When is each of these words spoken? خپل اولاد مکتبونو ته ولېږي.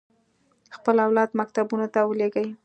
خپل 0.75 0.95
اولاد 1.05 1.29
مکتبونو 1.39 1.87
ته 1.93 1.99
ولېږي. 2.03 2.45